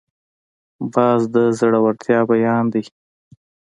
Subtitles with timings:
[0.93, 2.83] باز د زړورتیا بیان دی